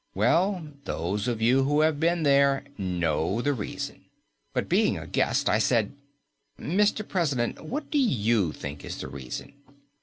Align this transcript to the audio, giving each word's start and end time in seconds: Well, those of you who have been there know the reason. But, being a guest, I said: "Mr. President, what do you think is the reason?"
Well, 0.15 0.65
those 0.85 1.27
of 1.27 1.43
you 1.43 1.61
who 1.63 1.81
have 1.81 1.99
been 1.99 2.23
there 2.23 2.63
know 2.75 3.39
the 3.39 3.53
reason. 3.53 4.05
But, 4.51 4.67
being 4.67 4.97
a 4.97 5.05
guest, 5.05 5.47
I 5.47 5.59
said: 5.59 5.95
"Mr. 6.59 7.07
President, 7.07 7.63
what 7.63 7.91
do 7.91 7.99
you 7.99 8.51
think 8.51 8.83
is 8.83 8.97
the 8.97 9.07
reason?" 9.07 9.53